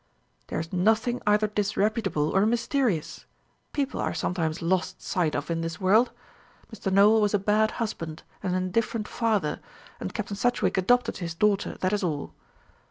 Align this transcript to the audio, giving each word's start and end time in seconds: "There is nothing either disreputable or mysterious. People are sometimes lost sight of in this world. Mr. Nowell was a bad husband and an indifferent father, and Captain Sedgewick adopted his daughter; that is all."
"There 0.47 0.59
is 0.59 0.73
nothing 0.73 1.21
either 1.27 1.45
disreputable 1.45 2.31
or 2.35 2.47
mysterious. 2.47 3.27
People 3.71 4.01
are 4.01 4.15
sometimes 4.15 4.59
lost 4.59 4.99
sight 5.03 5.35
of 5.35 5.51
in 5.51 5.61
this 5.61 5.79
world. 5.79 6.09
Mr. 6.75 6.91
Nowell 6.91 7.21
was 7.21 7.35
a 7.35 7.37
bad 7.37 7.69
husband 7.77 8.23
and 8.41 8.55
an 8.55 8.63
indifferent 8.63 9.07
father, 9.07 9.59
and 9.99 10.11
Captain 10.11 10.35
Sedgewick 10.35 10.75
adopted 10.79 11.17
his 11.17 11.35
daughter; 11.35 11.77
that 11.81 11.93
is 11.93 12.03
all." 12.03 12.33